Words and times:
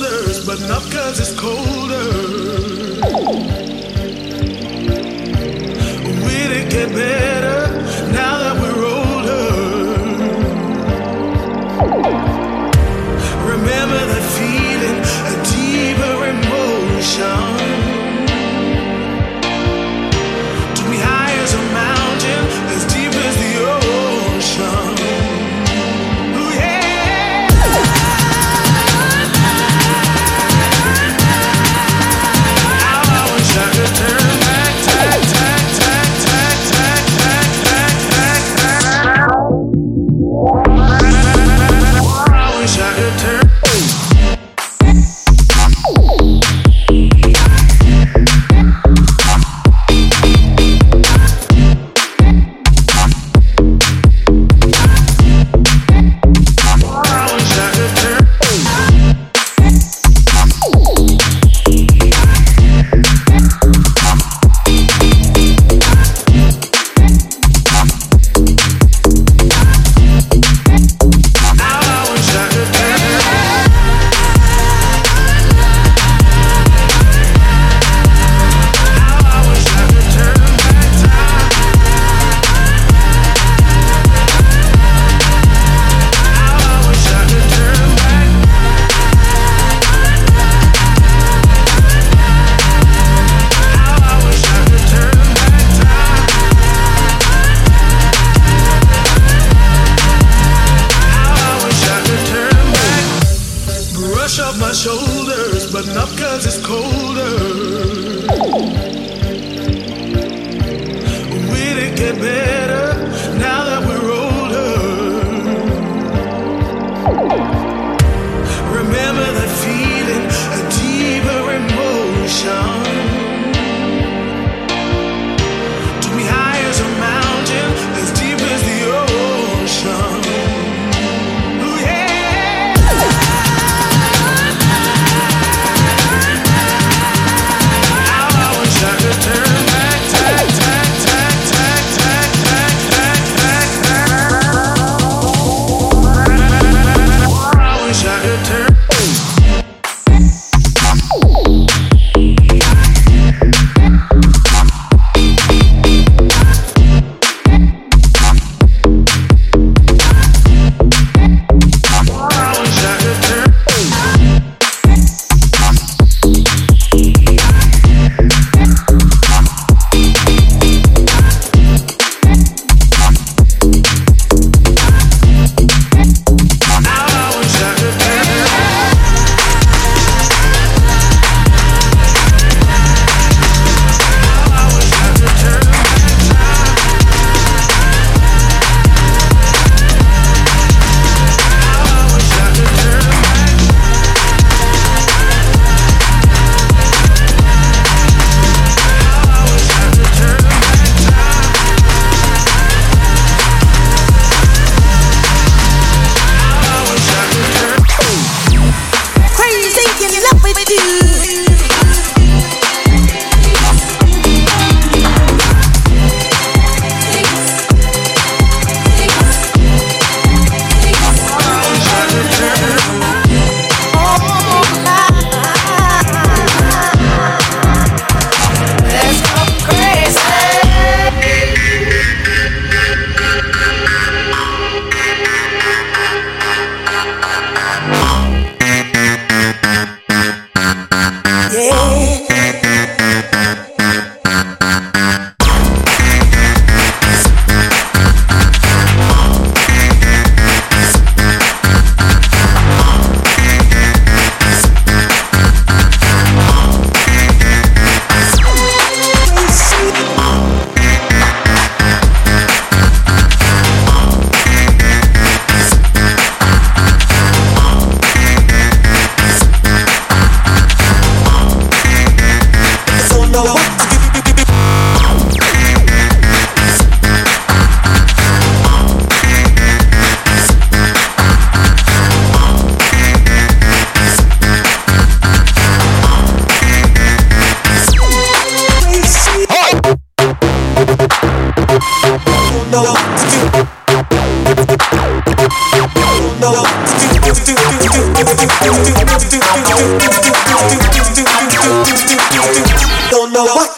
shoulders, 0.00 0.46
but 0.46 0.60
not 0.60 0.82
cause 0.90 1.20
it's 1.20 1.38
colder. 1.38 2.10
We 6.24 6.36
didn't 6.48 6.70
get 6.70 6.88
better? 6.94 7.39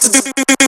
to 0.01 0.23
do. 0.23 0.62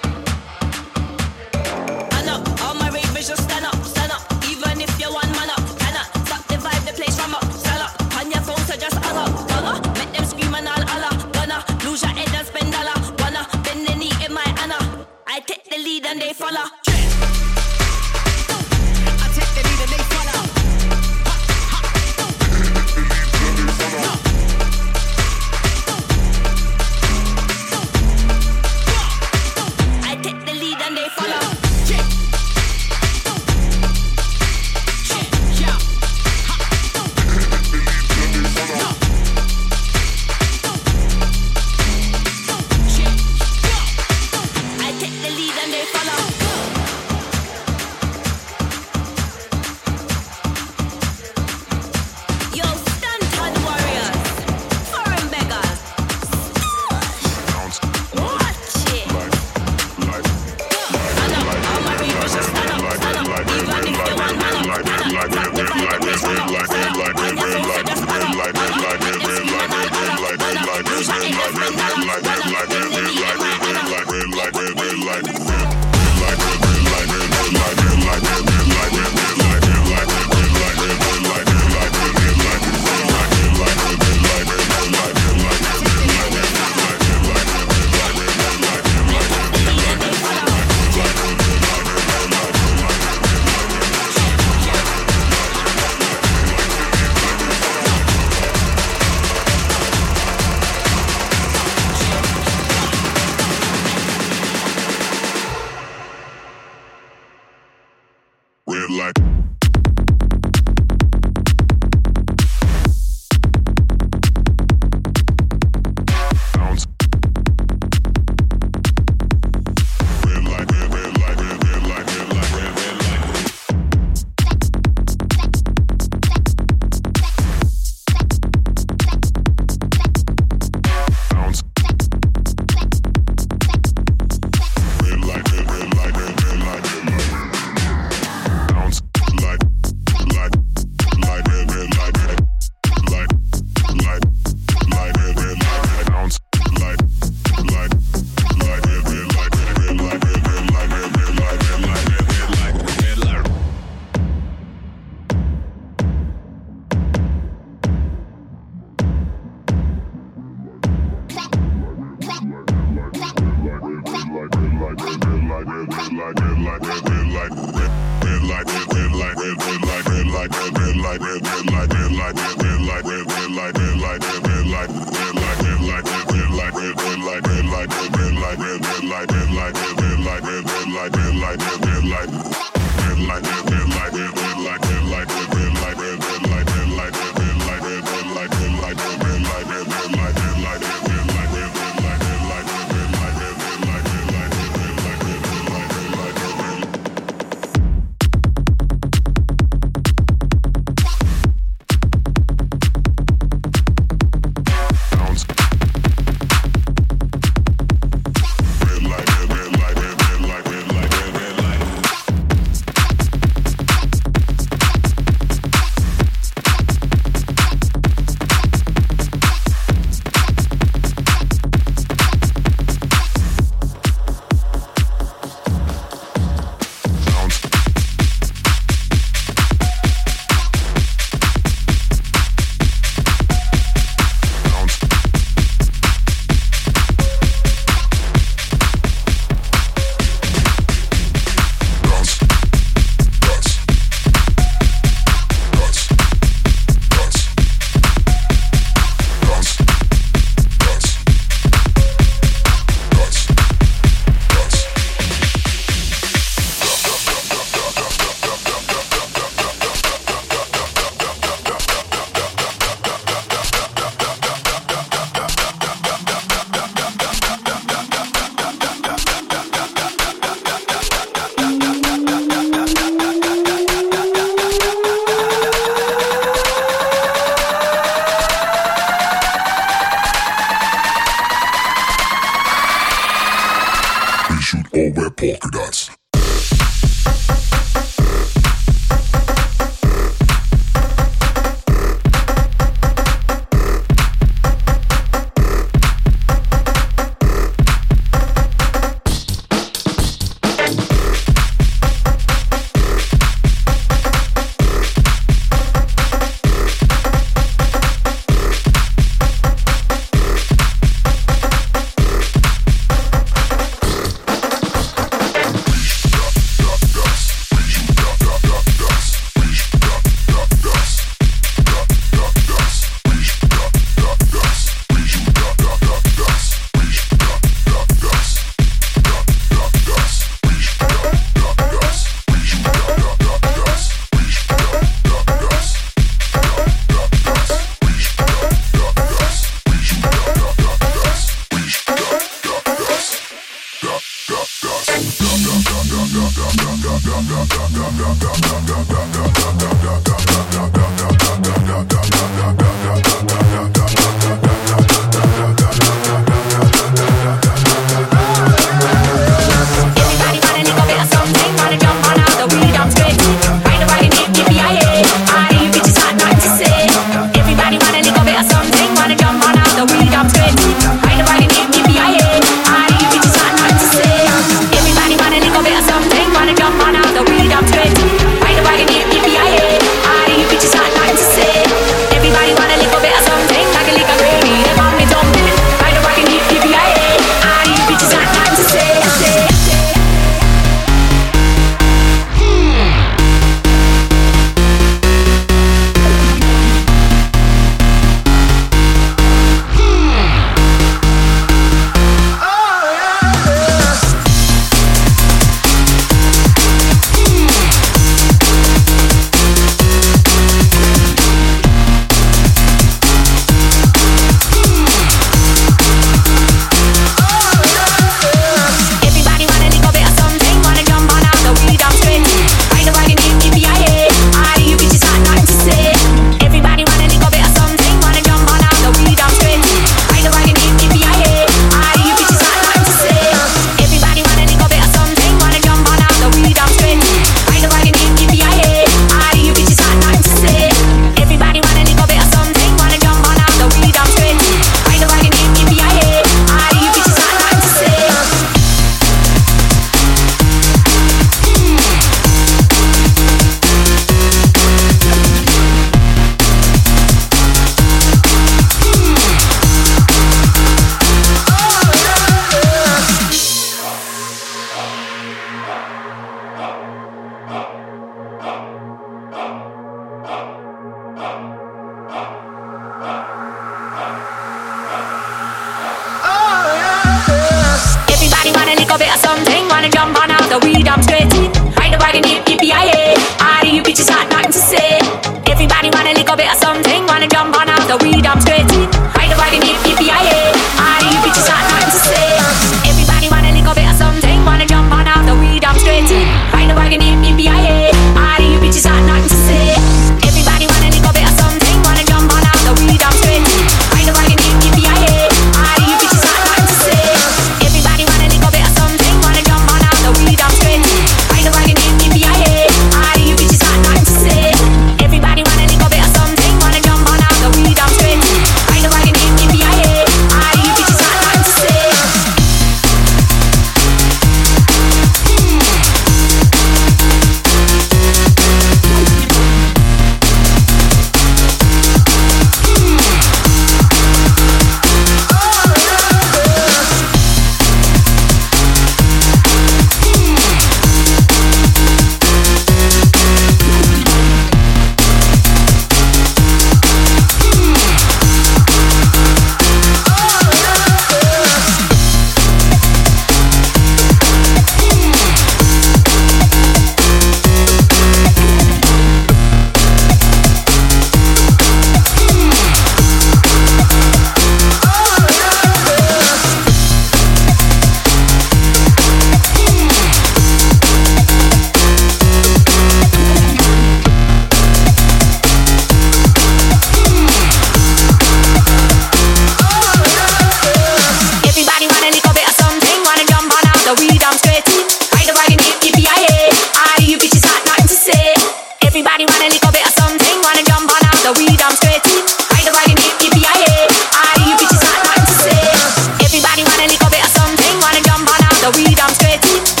ready 599.51 600.00